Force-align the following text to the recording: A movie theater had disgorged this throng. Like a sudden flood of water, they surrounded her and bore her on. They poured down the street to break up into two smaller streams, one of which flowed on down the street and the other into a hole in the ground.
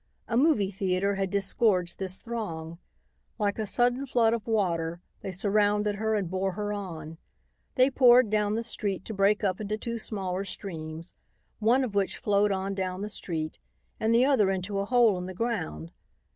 A 0.27 0.35
movie 0.35 0.71
theater 0.71 1.13
had 1.13 1.29
disgorged 1.29 1.99
this 1.99 2.21
throng. 2.21 2.79
Like 3.37 3.59
a 3.59 3.67
sudden 3.67 4.07
flood 4.07 4.33
of 4.33 4.47
water, 4.47 4.99
they 5.21 5.31
surrounded 5.31 5.97
her 5.97 6.15
and 6.15 6.27
bore 6.27 6.53
her 6.53 6.73
on. 6.73 7.19
They 7.75 7.91
poured 7.91 8.31
down 8.31 8.55
the 8.55 8.63
street 8.63 9.05
to 9.05 9.13
break 9.13 9.43
up 9.43 9.61
into 9.61 9.77
two 9.77 9.99
smaller 9.99 10.43
streams, 10.43 11.13
one 11.59 11.83
of 11.83 11.93
which 11.93 12.17
flowed 12.17 12.51
on 12.51 12.73
down 12.73 13.01
the 13.03 13.09
street 13.09 13.59
and 13.99 14.11
the 14.11 14.25
other 14.25 14.49
into 14.49 14.79
a 14.79 14.85
hole 14.85 15.19
in 15.19 15.27
the 15.27 15.35
ground. 15.35 15.91